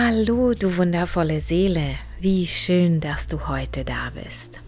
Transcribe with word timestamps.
Hallo, 0.00 0.54
du 0.54 0.76
wundervolle 0.76 1.40
Seele, 1.40 1.96
wie 2.20 2.46
schön, 2.46 3.00
dass 3.00 3.26
du 3.26 3.48
heute 3.48 3.84
da 3.84 4.12
bist. 4.14 4.60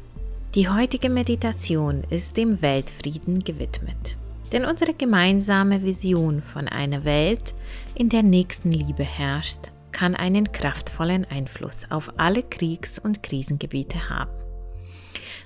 Die 0.57 0.69
heutige 0.69 1.09
Meditation 1.09 2.03
ist 2.11 2.37
dem 2.37 2.61
Weltfrieden 2.63 3.45
gewidmet. 3.45 4.17
Denn 4.53 4.65
unsere 4.65 4.93
gemeinsame 4.93 5.85
Vision 5.85 6.43
von 6.43 6.67
einer 6.67 7.05
Welt, 7.05 7.55
in 7.95 8.09
der 8.09 8.25
Nächstenliebe 8.25 9.05
herrscht, 9.05 9.71
kann 9.93 10.17
einen 10.17 10.51
kraftvollen 10.51 11.25
Einfluss 11.27 11.87
auf 11.91 12.13
alle 12.17 12.43
Kriegs- 12.43 12.99
und 12.99 13.23
Krisengebiete 13.23 14.11
haben. 14.11 14.33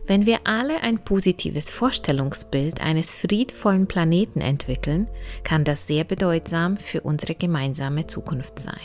Wenn 0.06 0.24
wir 0.24 0.38
alle 0.45 0.82
ein 0.82 1.04
positives 1.04 1.68
Vorstellungsbild 1.68 2.80
eines 2.80 3.12
friedvollen 3.12 3.87
Planeten 3.87 4.40
entwickeln, 4.40 5.09
kann 5.42 5.64
das 5.64 5.87
sehr 5.87 6.04
bedeutsam 6.04 6.78
für 6.78 7.02
unsere 7.02 7.34
gemeinsame 7.34 8.06
Zukunft 8.06 8.60
sein. 8.60 8.80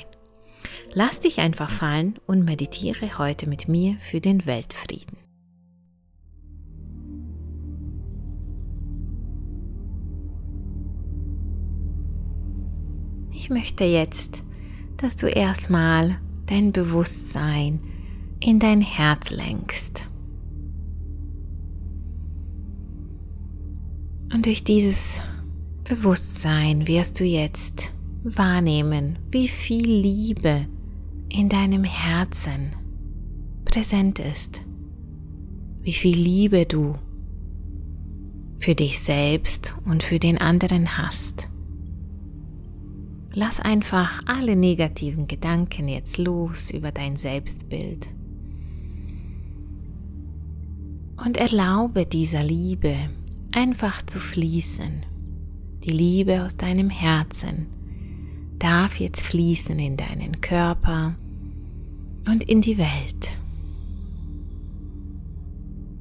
Lass 0.94 1.20
dich 1.20 1.40
einfach 1.40 1.70
fallen 1.70 2.16
und 2.26 2.46
meditiere 2.46 3.20
heute 3.20 3.48
mit 3.48 3.68
mir 3.68 3.98
für 4.00 4.20
den 4.20 4.46
Weltfrieden. 4.46 5.18
Ich 13.32 13.50
möchte 13.52 13.84
jetzt, 13.84 14.42
dass 14.98 15.16
du 15.16 15.28
erstmal 15.28 16.20
dein 16.48 16.72
Bewusstsein 16.72 17.80
in 18.40 18.60
dein 18.60 18.82
Herz 18.82 19.30
lenkst. 19.30 20.08
Und 24.34 24.46
durch 24.46 24.64
dieses 24.64 25.22
Bewusstsein 25.84 26.88
wirst 26.88 27.20
du 27.20 27.24
jetzt 27.24 27.94
wahrnehmen, 28.24 29.20
wie 29.32 29.48
viel 29.48 29.88
Liebe 29.88 30.68
in 31.30 31.50
deinem 31.50 31.84
Herzen 31.84 32.72
präsent 33.66 34.20
ist, 34.20 34.62
wie 35.82 35.94
viel 35.94 36.18
Liebe 36.18 36.66
du 36.66 36.96
für 38.60 38.76
dich 38.76 39.00
selbst 39.00 39.76
und 39.86 40.04
für 40.04 40.20
den 40.20 40.38
anderen 40.40 40.98
hast. 40.98 41.48
Lass 43.34 43.60
einfach 43.60 44.22
alle 44.26 44.56
negativen 44.56 45.28
Gedanken 45.28 45.88
jetzt 45.88 46.18
los 46.18 46.72
über 46.72 46.92
dein 46.92 47.16
Selbstbild 47.16 48.10
und 51.24 51.38
erlaube 51.38 52.06
dieser 52.06 52.44
Liebe 52.44 53.10
einfach 53.52 54.02
zu 54.02 54.20
fließen. 54.20 55.06
Die 55.84 55.92
Liebe 55.92 56.44
aus 56.44 56.58
deinem 56.58 56.90
Herzen 56.90 57.68
darf 58.60 59.00
jetzt 59.00 59.24
fließen 59.24 59.80
in 59.80 59.98
deinen 59.98 60.42
Körper 60.42 61.16
und 62.28 62.44
in 62.44 62.62
die 62.62 62.78
Welt. 62.78 63.32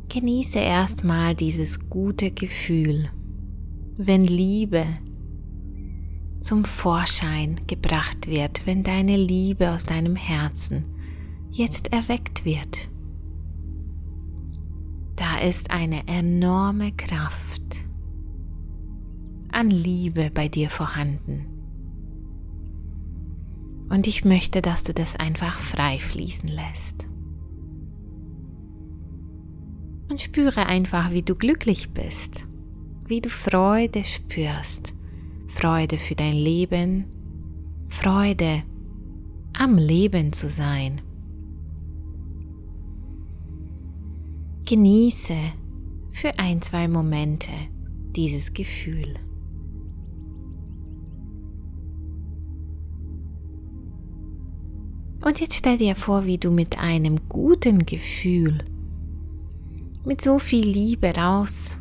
Genieße 0.09 0.59
erstmal 0.59 1.35
dieses 1.35 1.89
gute 1.89 2.31
Gefühl, 2.31 3.11
wenn 3.97 4.23
Liebe 4.23 4.87
zum 6.41 6.65
Vorschein 6.65 7.61
gebracht 7.67 8.27
wird, 8.27 8.67
wenn 8.67 8.83
deine 8.83 9.17
Liebe 9.17 9.71
aus 9.71 9.85
deinem 9.85 10.17
Herzen 10.17 10.85
jetzt 11.51 11.93
erweckt 11.93 12.45
wird. 12.45 12.89
Da 15.17 15.39
ist 15.39 15.71
eine 15.71 16.07
enorme 16.07 16.93
Kraft 16.93 17.63
an 19.51 19.71
Liebe 19.71 20.31
bei 20.33 20.49
dir 20.49 20.71
vorhanden. 20.71 21.58
Und 23.89 24.07
ich 24.07 24.25
möchte, 24.25 24.61
dass 24.61 24.85
du 24.85 24.93
das 24.93 25.17
einfach 25.17 25.59
frei 25.59 25.99
fließen 25.99 26.49
lässt. 26.49 27.07
Und 30.11 30.21
spüre 30.21 30.67
einfach, 30.67 31.11
wie 31.11 31.23
du 31.23 31.35
glücklich 31.35 31.91
bist, 31.91 32.47
wie 33.07 33.21
du 33.21 33.29
Freude 33.29 34.05
spürst. 34.05 34.95
Freude 35.47 35.97
für 35.97 36.15
dein 36.15 36.35
Leben, 36.35 37.05
Freude 37.87 38.63
am 39.55 39.77
Leben 39.77 40.33
zu 40.33 40.49
sein. 40.51 41.01
Genieße 44.67 45.37
für 46.13 46.39
ein, 46.39 46.61
zwei 46.61 46.89
Momente 46.89 47.53
dieses 48.15 48.53
Gefühl. 48.53 49.15
Und 55.29 55.41
jetzt 55.41 55.57
stell 55.57 55.77
dir 55.77 55.95
vor, 55.95 56.25
wie 56.25 56.39
du 56.39 56.51
mit 56.51 56.79
einem 56.79 57.29
guten 57.29 57.85
Gefühl, 57.85 58.65
mit 60.03 60.23
so 60.23 60.39
viel 60.39 60.67
Liebe 60.67 61.15
raus 61.15 61.77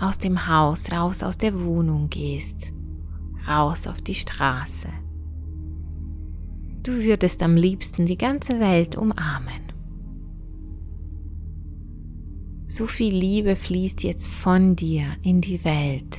aus 0.00 0.16
dem 0.16 0.48
Haus, 0.48 0.90
raus 0.90 1.22
aus 1.22 1.36
der 1.36 1.62
Wohnung 1.62 2.08
gehst, 2.08 2.72
raus 3.46 3.86
auf 3.86 4.00
die 4.00 4.14
Straße. 4.14 4.88
Du 6.82 7.04
würdest 7.04 7.42
am 7.42 7.54
liebsten 7.54 8.06
die 8.06 8.16
ganze 8.16 8.60
Welt 8.60 8.96
umarmen. 8.96 9.60
So 12.66 12.86
viel 12.86 13.14
Liebe 13.14 13.56
fließt 13.56 14.02
jetzt 14.04 14.28
von 14.28 14.74
dir 14.74 15.18
in 15.20 15.42
die 15.42 15.62
Welt. 15.66 16.18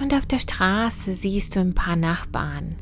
Und 0.00 0.12
auf 0.12 0.26
der 0.26 0.40
Straße 0.40 1.14
siehst 1.14 1.54
du 1.54 1.60
ein 1.60 1.74
paar 1.74 1.96
Nachbarn, 1.96 2.76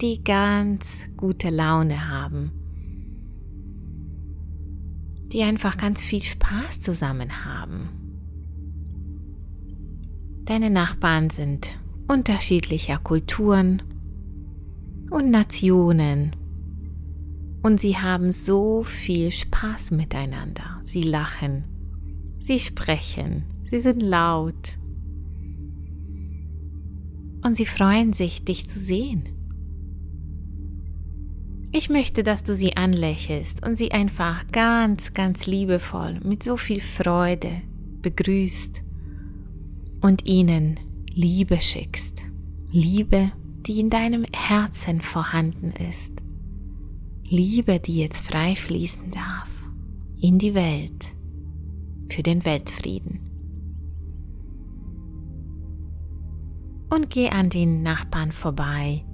die 0.00 0.22
ganz 0.22 0.98
gute 1.16 1.48
Laune 1.48 2.08
haben, 2.08 2.52
die 5.32 5.42
einfach 5.42 5.78
ganz 5.78 6.02
viel 6.02 6.22
Spaß 6.22 6.80
zusammen 6.80 7.44
haben. 7.44 7.88
Deine 10.44 10.68
Nachbarn 10.68 11.30
sind 11.30 11.78
unterschiedlicher 12.08 12.98
Kulturen 12.98 13.82
und 15.10 15.30
Nationen 15.30 16.36
und 17.62 17.80
sie 17.80 17.96
haben 17.96 18.32
so 18.32 18.82
viel 18.82 19.30
Spaß 19.30 19.92
miteinander. 19.92 20.80
Sie 20.82 21.02
lachen, 21.02 21.64
sie 22.38 22.58
sprechen, 22.58 23.44
sie 23.64 23.78
sind 23.78 24.02
laut 24.02 24.79
und 27.50 27.56
sie 27.56 27.66
freuen 27.66 28.12
sich, 28.12 28.44
dich 28.44 28.70
zu 28.70 28.78
sehen. 28.78 29.24
Ich 31.72 31.90
möchte, 31.90 32.22
dass 32.22 32.44
du 32.44 32.54
sie 32.54 32.76
anlächelst 32.76 33.66
und 33.66 33.76
sie 33.76 33.90
einfach 33.90 34.46
ganz, 34.52 35.14
ganz 35.14 35.48
liebevoll 35.48 36.20
mit 36.22 36.44
so 36.44 36.56
viel 36.56 36.80
Freude 36.80 37.60
begrüßt 38.02 38.84
und 40.00 40.28
ihnen 40.28 40.78
Liebe 41.12 41.60
schickst. 41.60 42.22
Liebe, 42.70 43.32
die 43.66 43.80
in 43.80 43.90
deinem 43.90 44.24
Herzen 44.32 45.00
vorhanden 45.00 45.72
ist. 45.90 46.12
Liebe, 47.28 47.80
die 47.80 47.96
jetzt 47.96 48.20
frei 48.20 48.54
fließen 48.54 49.10
darf 49.10 49.50
in 50.20 50.38
die 50.38 50.54
Welt 50.54 51.06
für 52.10 52.22
den 52.22 52.44
Weltfrieden. 52.44 53.29
Und 56.90 57.08
geh 57.08 57.30
an 57.30 57.48
den 57.48 57.82
Nachbarn 57.82 58.32
vorbei 58.32 59.04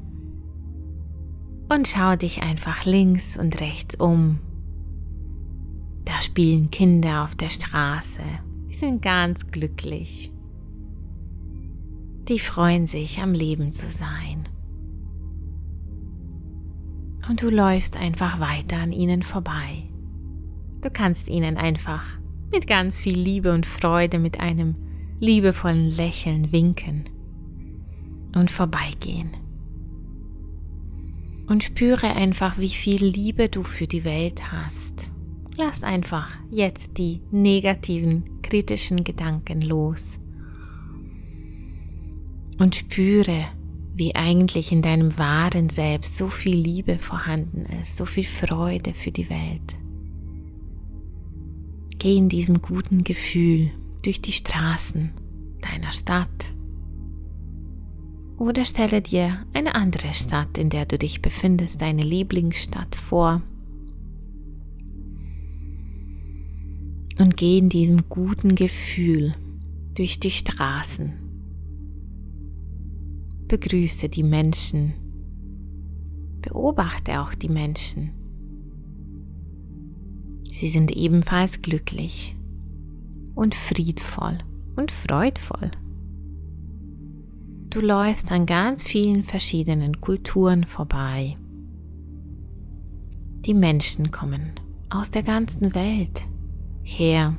und 1.69 1.89
schau 1.89 2.17
dich 2.17 2.43
einfach 2.43 2.85
links 2.85 3.37
und 3.37 3.61
rechts 3.61 3.95
um. 3.97 4.39
Da 6.05 6.21
spielen 6.21 6.71
Kinder 6.71 7.25
auf 7.25 7.35
der 7.35 7.51
Straße. 7.51 8.23
Die 8.69 8.75
sind 8.75 9.03
ganz 9.03 9.47
glücklich. 9.51 10.33
Die 12.29 12.39
freuen 12.39 12.87
sich, 12.87 13.21
am 13.21 13.33
Leben 13.33 13.73
zu 13.73 13.89
sein. 13.89 14.49
Und 17.29 17.43
du 17.43 17.51
läufst 17.51 17.97
einfach 17.97 18.39
weiter 18.39 18.77
an 18.77 18.93
ihnen 18.93 19.23
vorbei. 19.23 19.91
Du 20.81 20.91
kannst 20.91 21.29
ihnen 21.29 21.57
einfach 21.57 22.05
mit 22.53 22.69
ganz 22.69 22.97
viel 22.97 23.19
Liebe 23.19 23.53
und 23.53 23.67
Freude 23.67 24.21
mit 24.21 24.39
einem 24.39 24.77
liebevollen 25.19 25.91
Lächeln 25.91 26.53
winken 26.53 27.05
und 28.37 28.51
vorbeigehen. 28.51 29.31
Und 31.49 31.65
spüre 31.65 32.15
einfach, 32.15 32.59
wie 32.59 32.69
viel 32.69 33.05
Liebe 33.05 33.49
du 33.49 33.63
für 33.63 33.87
die 33.87 34.05
Welt 34.05 34.53
hast. 34.53 35.11
Lass 35.57 35.83
einfach 35.83 36.31
jetzt 36.51 36.99
die 36.99 37.23
negativen, 37.31 38.43
kritischen 38.43 39.05
Gedanken 39.05 39.61
los. 39.63 40.19
Und 42.59 42.75
spüre, 42.75 43.47
wie 43.95 44.15
eigentlich 44.15 44.71
in 44.73 44.83
deinem 44.83 45.17
wahren 45.19 45.71
Selbst 45.71 46.19
so 46.19 46.29
viel 46.29 46.57
Liebe 46.57 46.99
vorhanden 46.99 47.65
ist, 47.81 47.97
so 47.97 48.05
viel 48.05 48.25
Freude 48.25 48.93
für 48.93 49.13
die 49.13 49.31
Welt. 49.31 49.77
Geh 51.99 52.17
in 52.17 52.29
diesem 52.29 52.61
guten 52.61 53.05
Gefühl 53.05 53.71
durch 54.03 54.21
die 54.21 54.33
Straßen 54.33 55.13
deiner 55.63 55.93
Stadt 55.93 56.56
Oder 58.39 58.65
stelle 58.67 59.01
dir 59.01 59.45
eine 59.55 59.75
andere 59.75 60.13
Stadt, 60.13 60.59
in 60.59 60.69
der 60.69 60.85
du 60.85 60.99
dich 60.99 61.23
befindest, 61.23 61.81
deine 61.81 62.03
Lieblingsstadt 62.03 62.95
vor. 62.95 63.41
Und 67.19 67.37
geh 67.39 67.57
in 67.59 67.71
diesem 67.71 68.09
guten 68.09 68.55
Gefühl 68.55 69.35
durch 69.95 70.21
die 70.21 70.31
Straßen. 70.31 71.15
Begrüße 73.49 74.11
die 74.11 74.23
Menschen. 74.23 74.93
Beobachte 76.43 77.23
auch 77.23 77.33
die 77.33 77.49
Menschen. 77.49 78.11
Sie 80.51 80.69
sind 80.69 80.91
ebenfalls 80.91 81.63
glücklich 81.63 82.37
und 83.35 83.55
friedvoll 83.55 84.39
und 84.77 84.91
freudvoll. 84.91 85.71
Du 87.71 87.81
läufst 87.81 88.31
an 88.33 88.47
ganz 88.47 88.83
vielen 88.83 89.23
verschiedenen 89.23 90.01
Kulturen 90.01 90.65
vorbei. 90.65 91.37
Die 93.41 93.55
Menschen 93.55 94.11
kommen 94.11 94.53
aus 94.89 95.11
der 95.11 95.23
ganzen 95.23 95.75
Welt 95.75 96.25
her. 96.83 97.37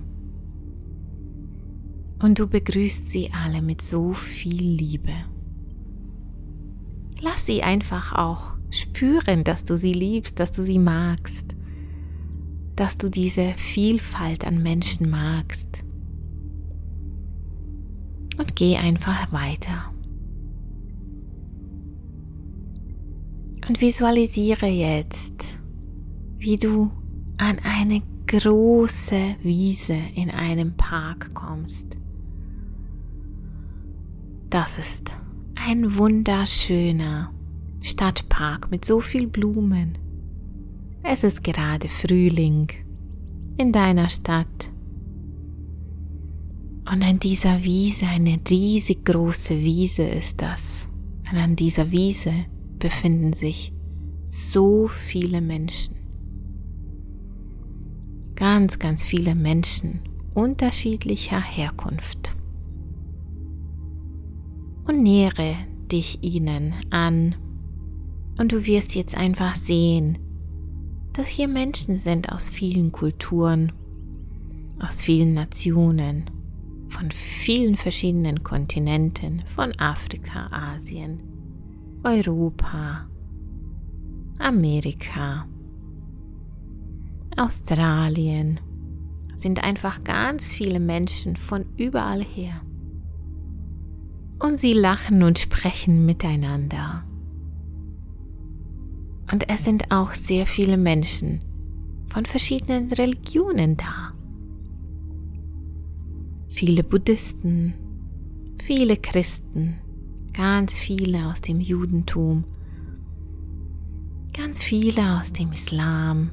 Und 2.20 2.40
du 2.40 2.48
begrüßt 2.48 3.08
sie 3.08 3.32
alle 3.32 3.62
mit 3.62 3.82
so 3.82 4.14
viel 4.14 4.62
Liebe. 4.62 5.14
Lass 7.22 7.46
sie 7.46 7.64
einfach 7.64 8.14
auch 8.14 8.54
spüren, 8.70 9.44
dass 9.44 9.66
du 9.66 9.78
sie 9.78 9.94
liebst, 9.94 10.40
dass 10.40 10.52
du 10.52 10.64
sie 10.64 10.80
magst, 10.80 11.46
dass 12.76 12.98
du 12.98 13.10
diese 13.10 13.54
Vielfalt 13.56 14.46
an 14.46 14.62
Menschen 14.62 15.10
magst. 15.10 15.84
Und 18.38 18.56
geh 18.56 18.78
einfach 18.78 19.32
weiter. 19.32 19.92
Und 23.68 23.82
visualisiere 23.82 24.68
jetzt, 24.68 25.44
wie 26.38 26.56
du 26.56 26.90
an 27.38 27.60
eine 27.60 28.02
große 28.28 29.36
Wiese 29.44 29.98
in 30.16 30.30
einem 30.30 30.76
Park 30.78 31.34
kommst. 31.34 31.86
Das 34.50 34.78
ist 34.78 35.14
ein 35.56 35.98
wunderschöner 35.98 37.34
Stadtpark 37.82 38.72
mit 38.72 38.86
so 38.86 39.02
viel 39.02 39.28
Blumen. 39.28 39.98
Es 41.04 41.24
ist 41.24 41.44
gerade 41.44 41.90
Frühling 41.90 42.70
in 43.58 43.72
deiner 43.74 44.10
Stadt. 44.10 44.72
Und 46.90 47.04
an 47.04 47.20
dieser 47.20 47.64
Wiese, 47.64 48.08
eine 48.08 48.40
riesig 48.50 49.04
große 49.04 49.58
Wiese 49.58 50.04
ist 50.04 50.42
das. 50.42 50.88
Und 51.30 51.38
an 51.38 51.58
dieser 51.58 51.92
Wiese 51.92 52.46
befinden 52.80 53.34
sich 53.34 53.74
so 54.28 54.88
viele 54.88 55.42
Menschen. 55.42 55.96
Ganz, 58.36 58.80
ganz 58.80 59.02
viele 59.02 59.36
Menschen 59.36 60.02
unterschiedlicher 60.34 61.42
Herkunft. 61.42 62.36
Und 64.86 65.02
nähere 65.02 65.56
dich 65.92 66.24
ihnen 66.24 66.76
an 66.92 67.36
und 68.38 68.52
du 68.52 68.66
wirst 68.66 68.94
jetzt 68.94 69.18
einfach 69.18 69.56
sehen, 69.56 70.20
dass 71.14 71.28
hier 71.28 71.48
Menschen 71.48 71.98
sind 71.98 72.32
aus 72.32 72.50
vielen 72.50 72.92
Kulturen, 72.92 73.72
aus 74.80 75.02
vielen 75.02 75.34
Nationen, 75.34 76.30
von 76.90 77.10
vielen 77.12 77.76
verschiedenen 77.76 78.44
Kontinenten, 78.44 79.44
von 79.48 79.72
Afrika, 79.80 80.48
Asien, 80.52 81.20
Europa, 82.08 83.06
Amerika, 84.40 85.46
Australien, 87.36 88.62
sind 89.36 89.62
einfach 89.62 90.06
ganz 90.06 90.48
viele 90.48 90.80
Menschen 90.80 91.36
von 91.36 91.66
überall 91.76 92.24
her. 92.24 92.62
Und 94.40 94.58
sie 94.58 94.72
lachen 94.72 95.22
und 95.22 95.38
sprechen 95.38 96.06
miteinander. 96.06 97.04
Und 99.30 99.50
es 99.50 99.66
sind 99.66 99.92
auch 99.92 100.14
sehr 100.14 100.46
viele 100.46 100.78
Menschen 100.78 101.42
von 102.06 102.26
verschiedenen 102.26 102.90
Religionen 102.90 103.76
da. 103.76 104.14
Viele 106.48 106.86
Buddhisten, 106.86 107.74
viele 108.64 108.96
Christen, 108.96 109.82
ganz 110.38 110.72
viele 110.72 111.26
aus 111.26 111.42
dem 111.42 111.60
Judentum, 111.60 112.44
ganz 114.34 114.60
viele 114.60 115.18
aus 115.18 115.34
dem 115.34 115.52
Islam, 115.52 116.30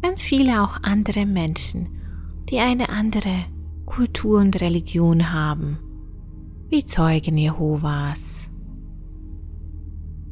ganz 0.00 0.22
viele 0.22 0.62
auch 0.62 0.78
andere 0.82 1.26
Menschen, 1.26 1.88
die 2.48 2.58
eine 2.58 2.88
andere 2.88 3.44
Kultur 3.84 4.40
und 4.40 4.58
Religion 4.62 5.30
haben, 5.30 5.76
wie 6.70 6.86
Zeugen 6.86 7.36
Jehovas. 7.36 8.48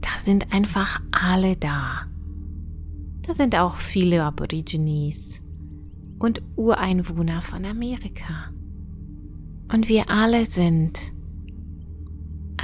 Da 0.01 0.19
sind 0.25 0.51
einfach 0.51 1.03
alle 1.11 1.55
da. 1.55 2.07
Da 3.27 3.35
sind 3.35 3.59
auch 3.59 3.77
viele 3.77 4.25
Aborigines 4.25 5.39
und 6.19 6.41
Ureinwohner 6.57 7.43
von 7.43 7.67
Amerika. 7.67 8.51
Und 9.71 9.91
wir 9.91 10.09
alle 10.09 10.47
sind 10.47 10.99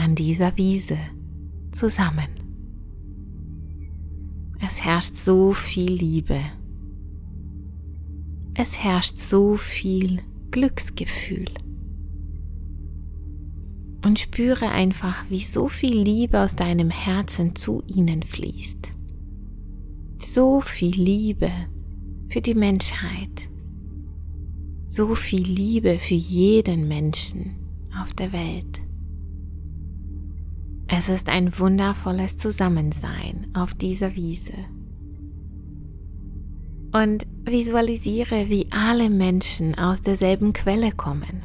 an 0.04 0.14
dieser 0.14 0.54
Wiese 0.58 0.98
zusammen. 1.72 2.28
Es 4.60 4.84
herrscht 4.84 5.14
so 5.14 5.54
viel 5.54 5.92
Liebe. 5.92 6.40
Es 8.52 8.78
herrscht 8.78 9.16
so 9.16 9.56
viel 9.56 10.20
Glücksgefühl. 10.50 11.46
Und 14.04 14.18
spüre 14.18 14.68
einfach, 14.68 15.24
wie 15.30 15.42
so 15.42 15.68
viel 15.68 15.96
Liebe 15.96 16.38
aus 16.38 16.54
deinem 16.54 16.90
Herzen 16.90 17.56
zu 17.56 17.82
ihnen 17.86 18.22
fließt. 18.22 18.92
So 20.18 20.60
viel 20.60 20.94
Liebe 20.94 21.50
für 22.28 22.42
die 22.42 22.54
Menschheit. 22.54 23.48
So 24.86 25.14
viel 25.14 25.42
Liebe 25.42 25.98
für 25.98 26.14
jeden 26.14 26.88
Menschen 26.88 27.56
auf 27.98 28.12
der 28.12 28.32
Welt. 28.32 28.83
Es 30.86 31.08
ist 31.08 31.28
ein 31.28 31.58
wundervolles 31.58 32.36
Zusammensein 32.36 33.46
auf 33.54 33.74
dieser 33.74 34.14
Wiese. 34.14 34.52
Und 36.92 37.26
visualisiere, 37.44 38.48
wie 38.48 38.66
alle 38.70 39.10
Menschen 39.10 39.76
aus 39.76 40.02
derselben 40.02 40.52
Quelle 40.52 40.92
kommen. 40.92 41.42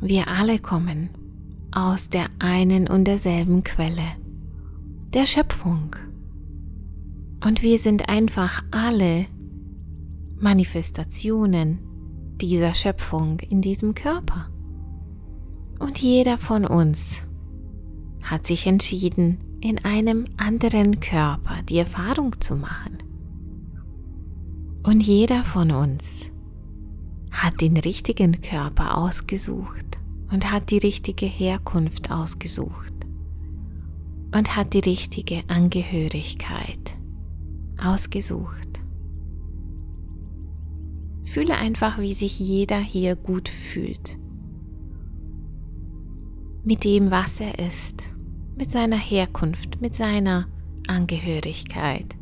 Wir 0.00 0.28
alle 0.28 0.58
kommen 0.58 1.10
aus 1.72 2.08
der 2.08 2.26
einen 2.38 2.88
und 2.88 3.04
derselben 3.04 3.64
Quelle, 3.64 4.16
der 5.12 5.26
Schöpfung. 5.26 5.96
Und 7.44 7.62
wir 7.62 7.78
sind 7.78 8.08
einfach 8.08 8.62
alle 8.70 9.26
Manifestationen 10.38 11.78
dieser 12.40 12.74
Schöpfung 12.74 13.40
in 13.40 13.60
diesem 13.62 13.94
Körper. 13.94 14.48
Und 15.78 16.00
jeder 16.00 16.38
von 16.38 16.64
uns 16.64 17.22
hat 18.30 18.46
sich 18.46 18.68
entschieden, 18.68 19.38
in 19.60 19.84
einem 19.84 20.24
anderen 20.36 21.00
Körper 21.00 21.62
die 21.68 21.78
Erfahrung 21.78 22.40
zu 22.40 22.54
machen. 22.54 22.98
Und 24.84 25.00
jeder 25.00 25.42
von 25.42 25.72
uns 25.72 26.26
hat 27.32 27.60
den 27.60 27.76
richtigen 27.76 28.40
Körper 28.40 28.96
ausgesucht 28.96 29.98
und 30.30 30.50
hat 30.50 30.70
die 30.70 30.78
richtige 30.78 31.26
Herkunft 31.26 32.12
ausgesucht 32.12 32.94
und 34.32 34.56
hat 34.56 34.74
die 34.74 34.78
richtige 34.78 35.42
Angehörigkeit 35.48 36.96
ausgesucht. 37.82 38.80
Fühle 41.24 41.56
einfach, 41.56 41.98
wie 41.98 42.14
sich 42.14 42.38
jeder 42.38 42.78
hier 42.78 43.16
gut 43.16 43.48
fühlt. 43.48 44.18
Mit 46.62 46.84
dem, 46.84 47.10
was 47.10 47.40
er 47.40 47.58
ist 47.58 48.04
mit 48.60 48.70
seiner 48.70 48.98
Herkunft, 48.98 49.80
mit 49.80 49.94
seiner 49.94 50.46
Angehörigkeit, 50.86 52.14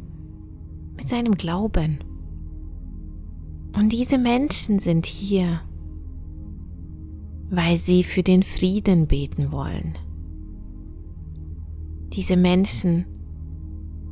mit 0.97 1.09
seinem 1.09 1.35
Glauben. 1.35 1.99
Und 3.75 3.93
diese 3.93 4.19
Menschen 4.19 4.79
sind 4.79 5.05
hier, 5.05 5.61
weil 7.51 7.77
sie 7.77 8.05
für 8.05 8.23
den 8.23 8.45
Frieden 8.45 9.09
beten 9.09 9.51
wollen. 9.51 9.99
Diese 12.13 12.37
Menschen 12.37 13.05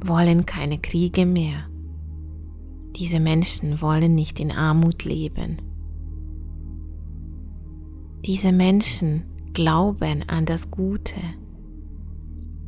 wollen 0.05 0.45
keine 0.47 0.79
Kriege 0.79 1.27
mehr. 1.27 1.69
Diese 2.97 3.21
Menschen 3.21 3.81
wollen 3.81 4.17
nicht 4.17 4.41
in 4.41 4.51
Armut 4.51 5.05
leben. 5.05 5.63
Diese 8.25 8.51
Menschen 8.51 9.23
glauben 9.53 10.29
an 10.29 10.45
das 10.45 10.73
Gute, 10.73 11.21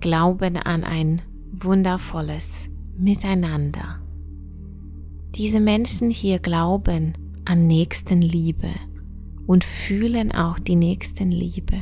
glauben 0.00 0.56
an 0.56 0.84
ein 0.84 1.22
wundervolles 1.52 2.68
Miteinander. 2.96 4.00
Diese 5.34 5.60
Menschen 5.60 6.10
hier 6.10 6.38
glauben 6.38 7.12
an 7.44 7.66
Nächstenliebe 7.66 8.70
und 9.46 9.64
fühlen 9.64 10.32
auch 10.32 10.58
die 10.58 10.76
Nächstenliebe. 10.76 11.80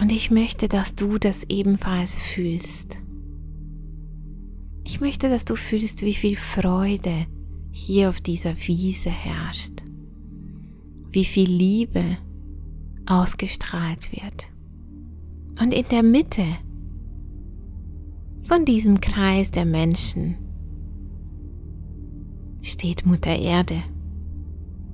Und 0.00 0.10
ich 0.10 0.30
möchte, 0.30 0.68
dass 0.68 0.94
du 0.94 1.18
das 1.18 1.44
ebenfalls 1.44 2.16
fühlst. 2.16 2.98
Ich 4.84 5.00
möchte, 5.00 5.28
dass 5.28 5.44
du 5.44 5.54
fühlst, 5.54 6.02
wie 6.02 6.14
viel 6.14 6.36
Freude 6.36 7.26
hier 7.70 8.08
auf 8.08 8.20
dieser 8.20 8.54
Wiese 8.66 9.10
herrscht, 9.10 9.82
wie 11.10 11.24
viel 11.24 11.48
Liebe 11.48 12.18
ausgestrahlt 13.06 14.12
wird. 14.12 14.51
Und 15.60 15.74
in 15.74 15.84
der 15.90 16.02
Mitte 16.02 16.44
von 18.42 18.64
diesem 18.64 19.00
Kreis 19.00 19.50
der 19.50 19.64
Menschen 19.64 20.36
steht 22.62 23.06
Mutter 23.06 23.36
Erde. 23.36 23.82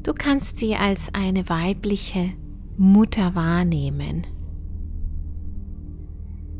Du 0.03 0.12
kannst 0.12 0.59
sie 0.59 0.75
als 0.75 1.12
eine 1.12 1.49
weibliche 1.49 2.33
Mutter 2.77 3.35
wahrnehmen. 3.35 4.23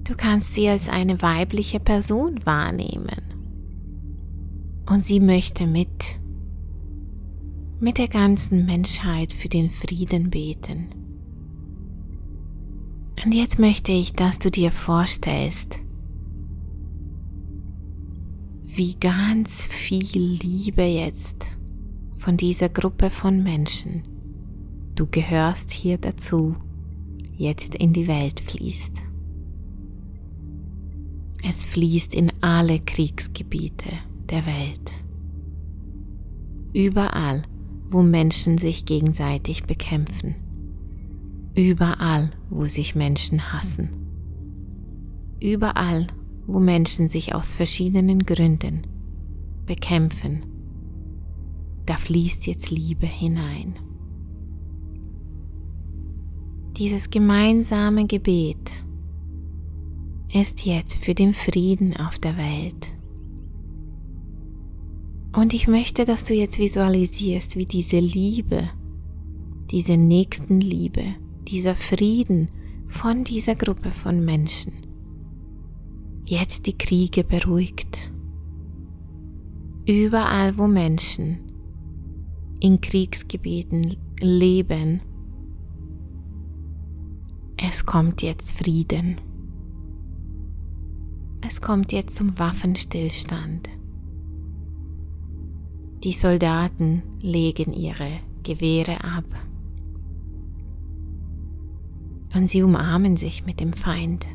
Du 0.05 0.15
kannst 0.17 0.55
sie 0.55 0.69
als 0.69 0.89
eine 0.89 1.21
weibliche 1.21 1.81
Person 1.81 2.45
wahrnehmen. 2.45 3.23
Und 4.87 5.05
sie 5.05 5.21
möchte 5.21 5.67
mit, 5.67 6.19
mit 7.79 7.99
der 7.99 8.09
ganzen 8.09 8.65
Menschheit 8.65 9.33
für 9.33 9.49
den 9.49 9.69
Frieden 9.69 10.31
beten. 10.31 10.89
Und 13.25 13.33
jetzt 13.33 13.59
möchte 13.59 13.93
ich, 13.93 14.13
dass 14.13 14.39
du 14.39 14.51
dir 14.51 14.71
vorstellst, 14.71 15.81
wie 18.65 18.95
ganz 18.95 19.65
viel 19.65 20.39
Liebe 20.41 20.85
jetzt 20.85 21.47
von 22.17 22.37
dieser 22.37 22.69
Gruppe 22.69 23.11
von 23.11 23.43
Menschen, 23.43 24.03
du 24.95 25.07
gehörst 25.07 25.73
hier 25.73 25.99
dazu, 25.99 26.55
jetzt 27.37 27.75
in 27.75 27.93
die 27.93 28.07
Welt 28.07 28.41
fließt. 28.41 29.03
Es 31.43 31.65
fließt 31.65 32.15
in 32.15 32.33
alle 32.41 32.79
Kriegsgebiete 32.81 33.91
der 34.29 34.45
Welt. 34.47 34.93
Überall, 36.73 37.43
wo 37.91 38.03
Menschen 38.03 38.59
sich 38.59 38.85
gegenseitig 38.85 39.65
bekämpfen. 39.65 40.35
Überall, 41.55 42.31
wo 42.51 42.67
sich 42.67 42.95
Menschen 42.95 43.53
hassen. 43.53 43.91
Überall, 45.41 46.07
wo 46.47 46.59
Menschen 46.59 47.09
sich 47.09 47.35
aus 47.35 47.53
verschiedenen 47.53 48.21
Gründen 48.25 48.83
bekämpfen. 49.67 50.45
Da 51.87 51.97
fließt 51.97 52.47
jetzt 52.47 52.71
Liebe 52.71 53.07
hinein. 53.07 53.75
Dieses 56.77 57.11
gemeinsame 57.11 58.07
Gebet 58.07 58.71
ist 60.33 60.65
jetzt 60.65 60.97
für 60.97 61.15
den 61.15 61.33
Frieden 61.33 61.97
auf 61.97 62.19
der 62.19 62.37
Welt. 62.37 62.93
Und 65.35 65.55
ich 65.55 65.69
möchte, 65.69 66.05
dass 66.05 66.25
du 66.25 66.35
jetzt 66.35 66.59
visualisierst, 66.59 67.57
wie 67.57 67.67
diese 67.67 67.99
Liebe, 67.99 68.71
diese 69.71 69.97
Nächstenliebe, 69.97 71.15
dieser 71.49 71.75
Frieden 71.75 72.49
von 72.87 73.25
dieser 73.25 73.55
Gruppe 73.55 73.91
von 73.91 74.25
Menschen 74.25 74.73
jetzt 76.27 76.67
die 76.67 76.77
Kriege 76.77 77.25
beruhigt. 77.25 78.13
Überall, 79.87 80.59
wo 80.59 80.67
Menschen 80.67 81.39
in 82.61 82.81
Kriegsgebieten 82.83 83.97
leben, 84.21 85.01
es 87.57 87.87
kommt 87.87 88.21
jetzt 88.23 88.53
Frieden. 88.53 89.21
Es 91.41 91.63
kommt 91.63 91.93
jetzt 91.93 92.17
zum 92.17 92.39
Waffenstillstand. 92.39 93.71
Die 96.05 96.13
Soldaten 96.13 97.03
legen 97.23 97.73
ihre 97.73 98.21
Gewehre 98.43 99.03
ab 99.03 99.25
und 102.39 102.47
sie 102.49 102.63
umarmen 102.63 103.17
sich 103.17 103.45
mit 103.45 103.59
dem 103.59 103.73
Feind. 103.73 104.27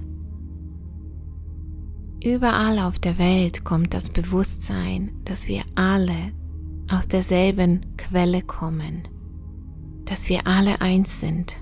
Überall 2.21 2.79
auf 2.79 2.99
der 2.99 3.17
Welt 3.17 3.63
kommt 3.63 3.93
das 3.93 4.09
Bewusstsein, 4.09 5.11
dass 5.23 5.47
wir 5.47 5.61
alle 5.75 6.33
aus 6.89 7.07
derselben 7.07 7.79
Quelle 7.97 8.41
kommen, 8.41 9.03
dass 10.03 10.27
wir 10.27 10.45
alle 10.45 10.81
eins 10.81 11.21
sind, 11.21 11.55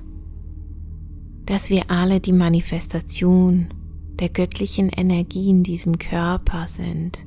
dass 1.45 1.69
wir 1.69 1.91
alle 1.91 2.19
die 2.19 2.33
Manifestation 2.33 3.67
der 4.19 4.29
göttlichen 4.29 4.89
Energie 4.89 5.49
in 5.49 5.61
diesem 5.63 5.99
Körper 5.99 6.67
sind. 6.67 7.23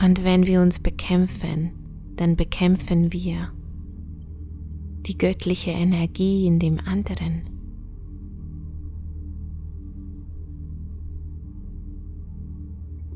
Und 0.00 0.22
wenn 0.22 0.46
wir 0.46 0.60
uns 0.60 0.78
bekämpfen, 0.78 1.72
dann 2.14 2.36
bekämpfen 2.36 3.12
wir 3.12 3.50
die 5.06 5.18
göttliche 5.18 5.72
Energie 5.72 6.46
in 6.46 6.60
dem 6.60 6.78
anderen. 6.78 7.55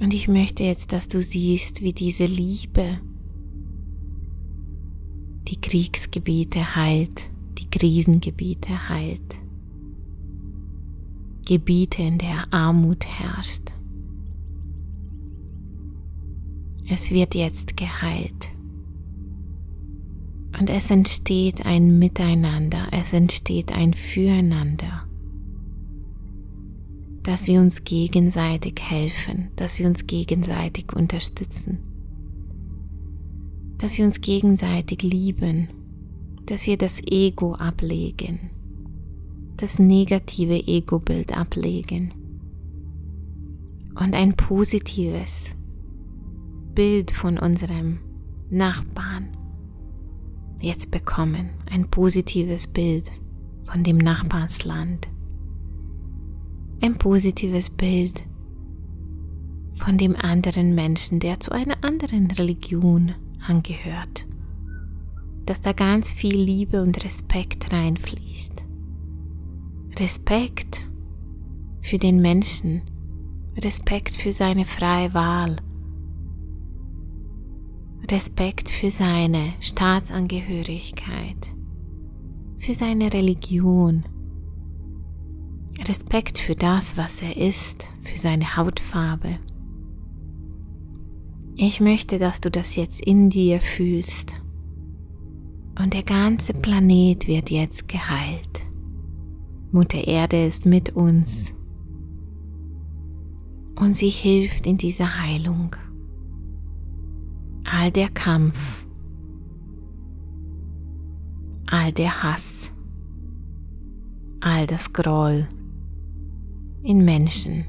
Und 0.00 0.14
ich 0.14 0.28
möchte 0.28 0.64
jetzt, 0.64 0.92
dass 0.92 1.08
du 1.08 1.20
siehst, 1.20 1.82
wie 1.82 1.92
diese 1.92 2.24
Liebe 2.24 2.98
die 5.48 5.60
Kriegsgebiete 5.60 6.74
heilt, 6.74 7.28
die 7.58 7.68
Krisengebiete 7.68 8.88
heilt. 8.88 9.38
Gebiete, 11.46 12.02
in 12.02 12.18
der 12.18 12.52
Armut 12.52 13.06
herrscht. 13.06 13.72
Es 16.88 17.10
wird 17.10 17.34
jetzt 17.34 17.76
geheilt. 17.76 18.50
Und 20.58 20.70
es 20.70 20.90
entsteht 20.90 21.64
ein 21.66 21.98
Miteinander, 21.98 22.88
es 22.90 23.12
entsteht 23.12 23.72
ein 23.72 23.94
Füreinander, 23.94 25.04
dass 27.22 27.46
wir 27.46 27.60
uns 27.60 27.84
gegenseitig 27.84 28.80
helfen, 28.80 29.50
dass 29.56 29.78
wir 29.78 29.86
uns 29.86 30.06
gegenseitig 30.06 30.92
unterstützen, 30.94 31.78
dass 33.78 33.98
wir 33.98 34.04
uns 34.04 34.20
gegenseitig 34.20 35.02
lieben, 35.02 35.68
dass 36.46 36.66
wir 36.66 36.76
das 36.76 37.00
Ego 37.02 37.54
ablegen 37.54 38.50
das 39.60 39.78
negative 39.78 40.66
Ego-Bild 40.66 41.36
ablegen 41.36 42.14
und 43.94 44.14
ein 44.14 44.34
positives 44.34 45.50
Bild 46.74 47.10
von 47.10 47.38
unserem 47.38 47.98
Nachbarn 48.48 49.28
jetzt 50.60 50.90
bekommen, 50.90 51.50
ein 51.70 51.90
positives 51.90 52.66
Bild 52.66 53.10
von 53.64 53.84
dem 53.84 53.98
Nachbarsland, 53.98 55.08
ein 56.80 56.96
positives 56.96 57.70
Bild 57.70 58.24
von 59.74 59.98
dem 59.98 60.16
anderen 60.16 60.74
Menschen, 60.74 61.20
der 61.20 61.40
zu 61.40 61.52
einer 61.52 61.82
anderen 61.82 62.30
Religion 62.30 63.14
angehört, 63.46 64.26
dass 65.46 65.60
da 65.60 65.72
ganz 65.72 66.08
viel 66.08 66.36
Liebe 66.36 66.82
und 66.82 67.02
Respekt 67.04 67.72
reinfließt. 67.72 68.64
Respekt 69.98 70.88
für 71.80 71.98
den 71.98 72.20
Menschen, 72.20 72.82
Respekt 73.56 74.14
für 74.14 74.32
seine 74.32 74.64
freie 74.64 75.12
Wahl, 75.12 75.56
Respekt 78.10 78.70
für 78.70 78.90
seine 78.90 79.54
Staatsangehörigkeit, 79.60 81.48
für 82.58 82.74
seine 82.74 83.12
Religion, 83.12 84.04
Respekt 85.88 86.38
für 86.38 86.54
das, 86.54 86.96
was 86.96 87.22
er 87.22 87.36
ist, 87.36 87.88
für 88.04 88.18
seine 88.18 88.56
Hautfarbe. 88.56 89.38
Ich 91.56 91.80
möchte, 91.80 92.18
dass 92.18 92.40
du 92.40 92.50
das 92.50 92.76
jetzt 92.76 93.00
in 93.00 93.30
dir 93.30 93.60
fühlst 93.60 94.34
und 95.78 95.94
der 95.94 96.02
ganze 96.02 96.52
Planet 96.52 97.26
wird 97.26 97.50
jetzt 97.50 97.88
geheilt. 97.88 98.62
Mutter 99.72 100.06
Erde 100.06 100.46
ist 100.46 100.66
mit 100.66 100.96
uns 100.96 101.52
und 103.76 103.96
sie 103.96 104.08
hilft 104.08 104.66
in 104.66 104.76
dieser 104.76 105.22
Heilung. 105.22 105.76
All 107.64 107.90
der 107.90 108.08
Kampf, 108.08 108.84
all 111.66 111.92
der 111.92 112.22
Hass, 112.22 112.70
all 114.40 114.66
das 114.66 114.92
Groll 114.92 115.48
in 116.82 117.04
Menschen 117.04 117.64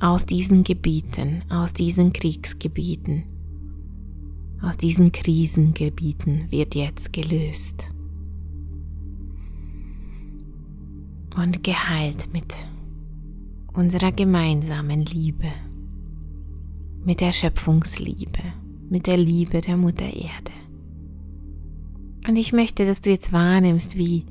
aus 0.00 0.26
diesen 0.26 0.64
Gebieten, 0.64 1.42
aus 1.48 1.72
diesen 1.72 2.12
Kriegsgebieten, 2.12 3.24
aus 4.62 4.76
diesen 4.76 5.12
Krisengebieten 5.12 6.50
wird 6.50 6.74
jetzt 6.74 7.12
gelöst 7.12 7.88
und 11.36 11.62
geheilt 11.62 12.32
mit 12.32 12.66
unserer 13.72 14.10
gemeinsamen 14.10 15.04
Liebe, 15.04 15.52
mit 17.04 17.20
der 17.20 17.32
Schöpfungsliebe, 17.32 18.42
mit 18.88 19.06
der 19.06 19.16
Liebe 19.16 19.60
der 19.60 19.76
Mutter 19.76 20.06
Erde. 20.06 20.52
Und 22.26 22.36
ich 22.36 22.52
möchte, 22.52 22.84
dass 22.86 23.00
du 23.00 23.10
jetzt 23.10 23.32
wahrnimmst, 23.32 23.96
wie 23.96 24.24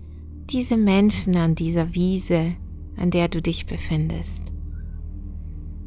diese 0.49 0.77
Menschen 0.77 1.35
an 1.35 1.55
dieser 1.55 1.93
Wiese, 1.93 2.55
an 2.97 3.11
der 3.11 3.27
du 3.27 3.41
dich 3.41 3.65
befindest, 3.65 4.51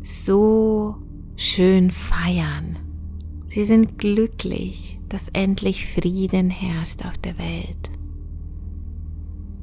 so 0.02 0.96
schön 1.36 1.90
feiern. 1.90 2.78
Sie 3.48 3.64
sind 3.64 3.98
glücklich, 3.98 4.98
dass 5.08 5.28
endlich 5.32 5.86
Frieden 5.86 6.50
herrscht 6.50 7.04
auf 7.04 7.18
der 7.18 7.36
Welt, 7.38 7.90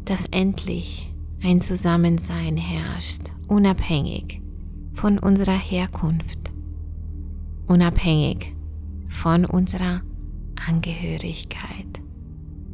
dass 0.06 0.25
endlich 0.32 1.13
ein 1.42 1.62
Zusammensein 1.62 2.58
herrscht, 2.58 3.32
unabhängig 3.48 4.42
von 4.92 5.20
unserer 5.20 5.58
Herkunft, 5.58 6.51
unabhängig 7.68 8.56
von 9.08 9.46
unserer 9.46 10.01
Angehörigkeit, 10.68 12.01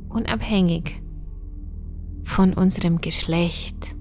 unabhängig 0.09 1.01
von 2.23 2.53
unserem 2.53 3.01
Geschlecht 3.01 3.95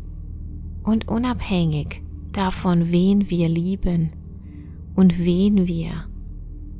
und 0.82 1.08
unabhängig 1.08 2.02
davon, 2.32 2.90
wen 2.92 3.30
wir 3.30 3.48
lieben 3.48 4.10
und 4.94 5.18
wen 5.18 5.66
wir 5.66 6.06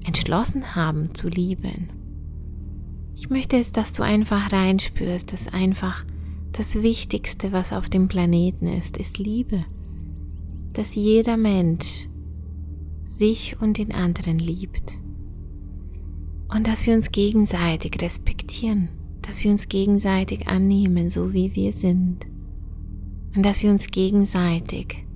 entschlossen 0.05 0.75
haben 0.75 1.15
zu 1.15 1.29
lieben. 1.29 1.91
Ich 3.15 3.31
möchte 3.31 3.57
jetzt, 3.57 3.77
dass 3.77 3.93
du 3.93 4.03
einfach 4.03 4.53
reinspürst, 4.53 5.33
dass 5.33 5.49
einfach 5.49 6.05
das 6.53 6.83
Wichtigste, 6.83 7.53
was 7.53 7.73
auf 7.73 7.89
dem 7.89 8.09
Planeten 8.09 8.67
ist, 8.67 8.97
ist 8.97 9.19
Liebe. 9.19 9.65
Dass 10.73 10.95
jeder 10.95 11.37
Mensch 11.37 12.09
sich 13.05 13.61
und 13.61 13.79
den 13.79 13.93
anderen 13.93 14.39
liebt. 14.39 14.99
Und 16.49 16.67
dass 16.67 16.87
wir 16.87 16.95
uns 16.95 17.13
gegenseitig 17.13 18.01
respektieren, 18.03 18.89
dass 19.23 19.43
wir 19.45 19.51
uns 19.51 19.69
gegenseitig 19.69 20.49
annehmen, 20.49 21.09
so 21.09 21.33
wie 21.33 21.55
wir 21.55 21.73
sind. 21.73 22.27
Und 23.35 23.45
dass 23.45 23.63
wir 23.63 23.71
uns 23.71 23.87
gegenseitig 23.87 25.07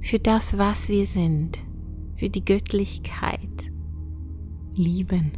für 0.00 0.18
das, 0.18 0.58
was 0.58 0.88
wir 0.88 1.06
sind, 1.06 1.58
für 2.16 2.30
die 2.30 2.44
Göttlichkeit 2.44 3.70
lieben. 4.74 5.32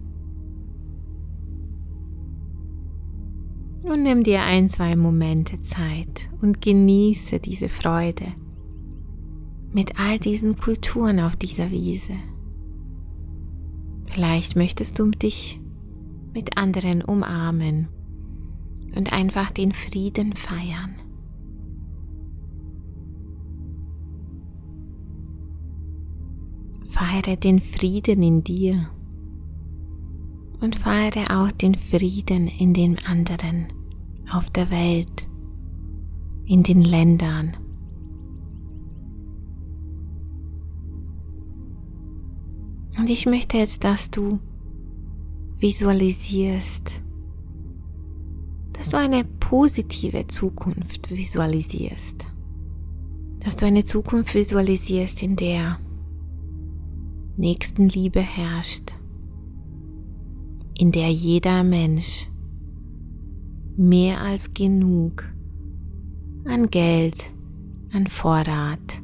Und 3.84 4.02
nimm 4.04 4.22
dir 4.22 4.42
ein, 4.42 4.68
zwei 4.68 4.94
Momente 4.96 5.60
Zeit 5.60 6.20
und 6.40 6.60
genieße 6.60 7.40
diese 7.40 7.68
Freude 7.68 8.26
mit 9.72 9.98
all 9.98 10.18
diesen 10.18 10.56
Kulturen 10.56 11.18
auf 11.20 11.34
dieser 11.36 11.70
Wiese. 11.70 12.14
Vielleicht 14.10 14.56
möchtest 14.56 14.98
du 14.98 15.10
dich 15.10 15.60
mit 16.34 16.56
anderen 16.56 17.02
umarmen 17.02 17.88
und 18.94 19.12
einfach 19.12 19.50
den 19.50 19.72
Frieden 19.72 20.34
feiern. 20.34 21.01
Feiere 27.02 27.36
den 27.36 27.58
Frieden 27.58 28.22
in 28.22 28.44
dir 28.44 28.88
und 30.60 30.76
feiere 30.76 31.36
auch 31.36 31.50
den 31.50 31.74
Frieden 31.74 32.46
in 32.46 32.74
den 32.74 32.96
anderen, 33.04 33.66
auf 34.32 34.50
der 34.50 34.70
Welt, 34.70 35.28
in 36.46 36.62
den 36.62 36.80
Ländern. 36.80 37.56
Und 42.96 43.10
ich 43.10 43.26
möchte 43.26 43.56
jetzt, 43.56 43.82
dass 43.82 44.08
du 44.08 44.38
visualisierst, 45.58 47.02
dass 48.74 48.90
du 48.90 48.96
eine 48.96 49.24
positive 49.24 50.28
Zukunft 50.28 51.10
visualisierst, 51.10 52.24
dass 53.40 53.56
du 53.56 53.66
eine 53.66 53.82
Zukunft 53.82 54.36
visualisierst, 54.36 55.20
in 55.20 55.34
der 55.34 55.80
Nächstenliebe 57.36 58.20
herrscht, 58.20 58.92
in 60.74 60.92
der 60.92 61.10
jeder 61.10 61.64
Mensch 61.64 62.28
mehr 63.76 64.20
als 64.20 64.52
genug 64.52 65.24
an 66.44 66.68
Geld, 66.70 67.30
an 67.92 68.06
Vorrat, 68.06 69.02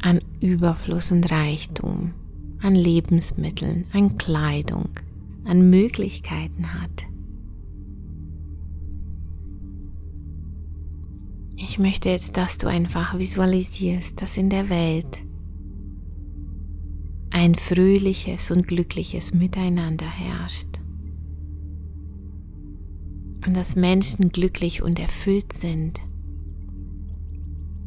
an 0.00 0.20
Überfluss 0.40 1.12
und 1.12 1.30
Reichtum, 1.30 2.14
an 2.60 2.74
Lebensmitteln, 2.74 3.86
an 3.92 4.16
Kleidung, 4.16 4.88
an 5.44 5.68
Möglichkeiten 5.68 6.72
hat. 6.72 7.06
Ich 11.56 11.78
möchte 11.78 12.08
jetzt, 12.08 12.36
dass 12.36 12.58
du 12.58 12.66
einfach 12.66 13.18
visualisierst, 13.18 14.20
dass 14.20 14.36
in 14.36 14.50
der 14.50 14.68
Welt 14.68 15.18
ein 17.32 17.54
fröhliches 17.54 18.50
und 18.50 18.68
glückliches 18.68 19.32
Miteinander 19.32 20.06
herrscht. 20.06 20.68
Und 23.44 23.56
dass 23.56 23.74
Menschen 23.74 24.28
glücklich 24.28 24.82
und 24.82 25.00
erfüllt 25.00 25.52
sind 25.52 26.00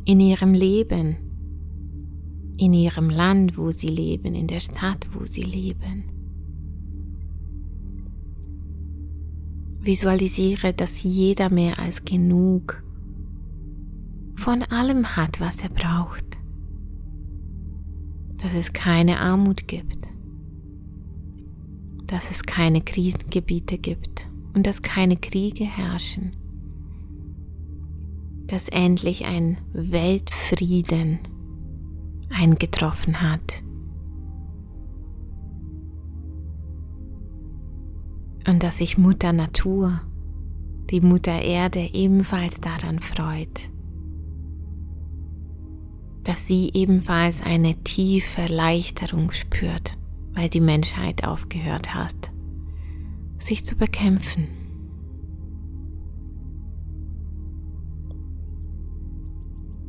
in 0.04 0.20
ihrem 0.20 0.54
Leben, 0.54 1.18
in 2.58 2.74
ihrem 2.74 3.10
Land, 3.10 3.58
wo 3.58 3.72
sie 3.72 3.88
leben, 3.88 4.34
in 4.34 4.48
der 4.48 4.60
Stadt, 4.60 5.08
wo 5.14 5.26
sie 5.26 5.42
leben. 5.42 6.04
Visualisiere, 9.80 10.74
dass 10.74 11.04
jeder 11.04 11.52
mehr 11.52 11.78
als 11.78 12.04
genug 12.04 12.84
von 14.36 14.64
allem 14.64 15.16
hat, 15.16 15.40
was 15.40 15.62
er 15.62 15.70
braucht 15.70 16.35
dass 18.46 18.54
es 18.54 18.74
keine 18.74 19.20
Armut 19.22 19.68
gibt, 19.68 20.08
dass 22.06 22.30
es 22.30 22.44
keine 22.44 22.80
Krisengebiete 22.80 23.80
gibt 23.80 24.30
und 24.54 24.68
dass 24.68 24.84
keine 24.84 25.18
Kriege 25.18 25.64
herrschen, 25.64 26.32
dass 28.46 28.70
endlich 28.70 29.26
ein 29.26 29.58
Weltfrieden 29.74 31.18
eingetroffen 32.30 33.20
hat. 33.20 33.64
Und 38.48 38.62
dass 38.62 38.78
sich 38.78 39.00
Mutter 39.00 39.34
Natur, 39.34 40.02
die 40.92 41.02
Mutter 41.02 41.42
Erde 41.42 41.90
ebenfalls 41.94 42.62
daran 42.62 43.00
freut 43.00 43.72
dass 46.26 46.48
sie 46.48 46.72
ebenfalls 46.74 47.42
eine 47.42 47.76
tiefe 47.84 48.42
Erleichterung 48.42 49.32
spürt, 49.32 49.98
weil 50.34 50.50
die 50.50 50.60
Menschheit 50.60 51.24
aufgehört 51.24 51.94
hat, 51.94 52.32
sich 53.38 53.64
zu 53.64 53.76
bekämpfen. 53.76 54.48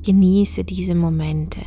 Genieße 0.05 0.63
diese 0.63 0.95
Momente 0.95 1.63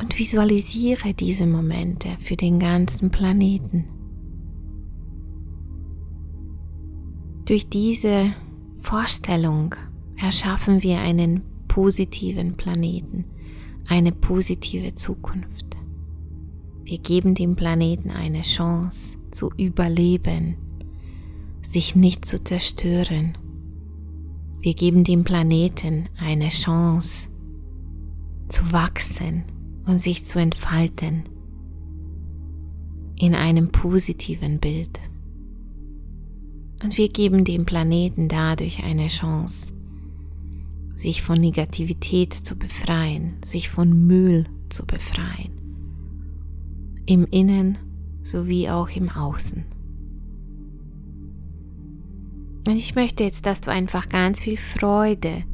und 0.00 0.16
visualisiere 0.18 1.14
diese 1.14 1.46
Momente 1.46 2.16
für 2.18 2.36
den 2.36 2.58
ganzen 2.58 3.10
Planeten. 3.10 3.86
Durch 7.46 7.68
diese 7.68 8.34
Vorstellung 8.80 9.74
erschaffen 10.16 10.82
wir 10.82 10.98
einen 11.00 11.42
positiven 11.74 12.56
Planeten, 12.56 13.24
eine 13.88 14.12
positive 14.12 14.94
Zukunft. 14.94 15.76
Wir 16.84 16.98
geben 16.98 17.34
dem 17.34 17.56
Planeten 17.56 18.12
eine 18.12 18.42
Chance 18.42 19.16
zu 19.32 19.50
überleben, 19.56 20.54
sich 21.68 21.96
nicht 21.96 22.26
zu 22.26 22.44
zerstören. 22.44 23.36
Wir 24.60 24.74
geben 24.74 25.02
dem 25.02 25.24
Planeten 25.24 26.04
eine 26.16 26.50
Chance 26.50 27.26
zu 28.48 28.70
wachsen 28.70 29.42
und 29.84 30.00
sich 30.00 30.24
zu 30.26 30.38
entfalten 30.38 31.24
in 33.16 33.34
einem 33.34 33.72
positiven 33.72 34.60
Bild. 34.60 35.00
Und 36.84 36.96
wir 36.98 37.08
geben 37.08 37.44
dem 37.44 37.66
Planeten 37.66 38.28
dadurch 38.28 38.84
eine 38.84 39.08
Chance, 39.08 39.73
sich 40.94 41.22
von 41.22 41.38
Negativität 41.38 42.32
zu 42.32 42.56
befreien, 42.56 43.36
sich 43.44 43.68
von 43.68 44.06
Müll 44.06 44.46
zu 44.68 44.86
befreien. 44.86 45.52
Im 47.06 47.26
Innen 47.26 47.78
sowie 48.22 48.68
auch 48.70 48.88
im 48.90 49.10
Außen. 49.10 49.64
Und 52.66 52.76
ich 52.76 52.94
möchte 52.94 53.24
jetzt, 53.24 53.44
dass 53.44 53.60
du 53.60 53.70
einfach 53.70 54.08
ganz 54.08 54.40
viel 54.40 54.56
Freude, 54.56 55.44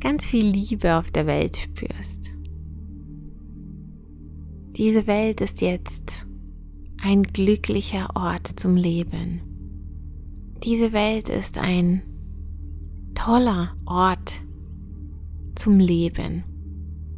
ganz 0.00 0.24
viel 0.24 0.46
Liebe 0.46 0.96
auf 0.96 1.10
der 1.10 1.26
Welt 1.26 1.56
spürst. 1.56 2.20
Diese 4.76 5.06
Welt 5.06 5.40
ist 5.40 5.60
jetzt 5.60 6.26
ein 7.00 7.22
glücklicher 7.22 8.08
Ort 8.16 8.58
zum 8.58 8.76
Leben. 8.76 9.42
Diese 10.64 10.92
Welt 10.92 11.28
ist 11.28 11.58
ein 11.58 12.02
toller 13.14 13.76
Ort 13.84 14.40
zum 15.64 15.78
Leben. 15.78 16.44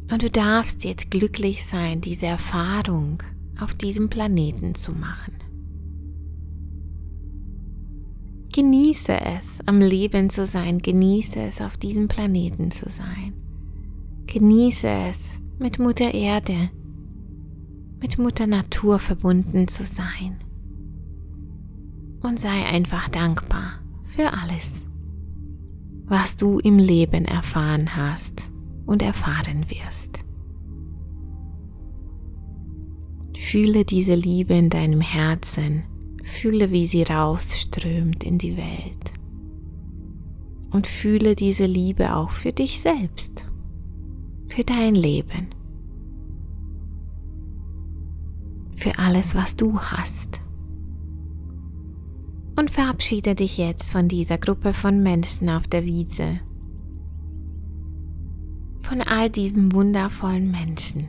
Und 0.09 0.23
du 0.23 0.29
darfst 0.29 0.85
jetzt 0.85 1.11
glücklich 1.11 1.65
sein, 1.65 1.99
diese 1.99 2.27
Erfahrung 2.27 3.21
auf 3.59 3.73
diesem 3.73 4.09
Planeten 4.09 4.73
zu 4.73 4.93
machen. 4.93 5.33
Genieße 8.53 9.19
es, 9.19 9.59
am 9.65 9.81
Leben 9.81 10.29
zu 10.29 10.45
sein, 10.45 10.79
genieße 10.79 11.41
es, 11.41 11.59
auf 11.59 11.75
diesem 11.75 12.07
Planeten 12.07 12.71
zu 12.71 12.87
sein. 12.87 13.33
Genieße 14.27 14.87
es, 14.87 15.19
mit 15.59 15.77
Mutter 15.77 16.13
Erde, 16.13 16.69
mit 17.99 18.17
Mutter 18.17 18.47
Natur 18.47 18.97
verbunden 18.99 19.67
zu 19.67 19.83
sein. 19.83 20.37
Und 22.21 22.39
sei 22.39 22.63
einfach 22.65 23.09
dankbar 23.09 23.81
für 24.05 24.31
alles, 24.31 24.86
was 26.07 26.37
du 26.37 26.59
im 26.59 26.79
Leben 26.79 27.25
erfahren 27.25 27.95
hast 27.95 28.49
und 28.85 29.01
erfahren 29.01 29.65
wirst. 29.69 30.23
Fühle 33.37 33.85
diese 33.85 34.15
Liebe 34.15 34.53
in 34.55 34.69
deinem 34.69 35.01
Herzen 35.01 35.83
Fühle, 36.27 36.71
wie 36.71 36.85
sie 36.85 37.03
rausströmt 37.03 38.23
in 38.23 38.37
die 38.37 38.57
Welt. 38.57 39.13
Und 40.71 40.85
fühle 40.85 41.35
diese 41.35 41.65
Liebe 41.65 42.13
auch 42.15 42.31
für 42.31 42.51
dich 42.51 42.81
selbst, 42.81 43.45
für 44.49 44.63
dein 44.63 44.93
Leben, 44.93 45.47
für 48.73 48.99
alles, 48.99 49.33
was 49.33 49.55
du 49.55 49.79
hast. 49.79 50.41
Und 52.57 52.71
verabschiede 52.71 53.35
dich 53.35 53.57
jetzt 53.57 53.91
von 53.91 54.07
dieser 54.07 54.39
Gruppe 54.39 54.73
von 54.73 55.03
Menschen 55.03 55.47
auf 55.49 55.67
der 55.67 55.85
Wiese, 55.85 56.39
von 58.81 59.01
all 59.03 59.29
diesen 59.29 59.71
wundervollen 59.71 60.49
Menschen. 60.49 61.07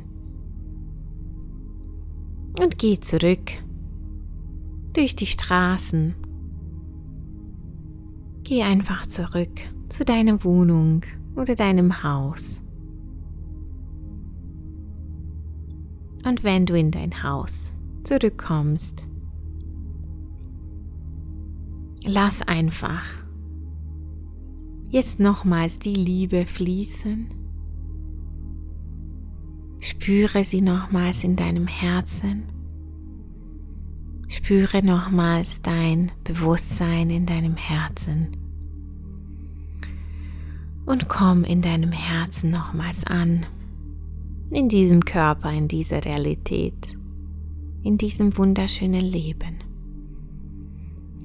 Und 2.61 2.78
geh 2.78 3.00
zurück 3.00 3.50
durch 4.92 5.16
die 5.16 5.26
Straßen. 5.26 6.14
Geh 8.42 8.62
einfach 8.62 9.06
zurück 9.06 9.61
zu 9.88 10.04
deiner 10.04 10.44
Wohnung 10.44 11.02
oder 11.34 11.54
deinem 11.54 12.02
Haus. 12.02 12.61
Und 16.24 16.44
wenn 16.44 16.66
du 16.66 16.76
in 16.76 16.90
dein 16.90 17.22
Haus 17.22 17.70
zurückkommst, 18.04 19.06
lass 22.04 22.42
einfach 22.42 23.04
jetzt 24.90 25.20
nochmals 25.20 25.78
die 25.78 25.94
Liebe 25.94 26.46
fließen. 26.46 27.28
Spüre 29.80 30.44
sie 30.44 30.61
nochmals 30.61 31.24
in 31.24 31.37
deinem 31.37 31.66
Herzen. 31.66 32.44
Spüre 34.28 34.82
nochmals 34.82 35.62
dein 35.62 36.12
Bewusstsein 36.24 37.11
in 37.11 37.26
deinem 37.26 37.56
Herzen 37.56 38.28
und 40.84 41.08
komm 41.08 41.44
in 41.44 41.62
deinem 41.62 41.92
Herzen 41.92 42.50
nochmals 42.50 43.04
an, 43.06 43.46
in 44.50 44.68
diesem 44.68 45.04
Körper, 45.04 45.52
in 45.52 45.68
dieser 45.68 46.04
Realität, 46.04 46.96
in 47.82 47.98
diesem 47.98 48.37
wunderschönen 48.37 49.00
Leben. 49.00 49.67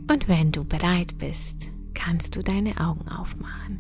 Und 0.08 0.28
wenn 0.28 0.52
du 0.52 0.64
bereit 0.64 1.18
bist, 1.18 1.68
kannst 1.94 2.36
du 2.36 2.44
deine 2.44 2.80
Augen 2.80 3.08
aufmachen. 3.08 3.80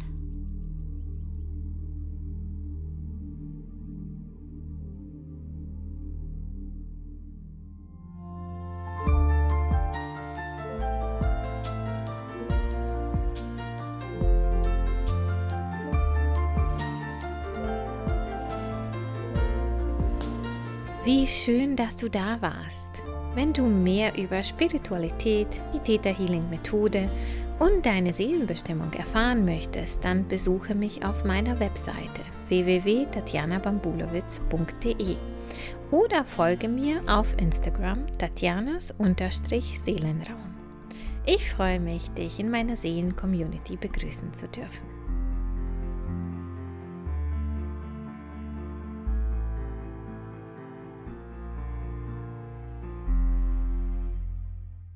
Wie 21.03 21.27
schön, 21.27 21.75
dass 21.75 21.97
du 21.97 22.09
da 22.09 22.41
warst. 22.41 22.92
Wenn 23.35 23.51
du 23.51 23.63
mehr 23.63 24.15
über 24.17 24.41
Spiritualität, 24.43 25.59
die 25.73 25.79
Theta 25.79 26.09
Healing 26.09 26.47
Methode 26.51 27.09
und 27.59 27.83
deine 27.85 28.13
Seelenbestimmung 28.13 28.93
erfahren 28.93 29.43
möchtest, 29.43 30.05
dann 30.05 30.27
besuche 30.27 30.75
mich 30.75 31.03
auf 31.03 31.25
meiner 31.25 31.59
Webseite 31.59 32.21
www.tatjanabambulowitz.de 32.49 35.15
oder 35.89 36.23
folge 36.25 36.67
mir 36.67 37.01
auf 37.07 37.35
Instagram 37.39 38.05
tatjanas-seelenraum. 38.19 40.53
Ich 41.25 41.49
freue 41.49 41.79
mich, 41.79 42.11
dich 42.11 42.39
in 42.39 42.51
meiner 42.51 42.75
Seelen-Community 42.75 43.77
begrüßen 43.77 44.31
zu 44.33 44.47
dürfen. 44.47 44.92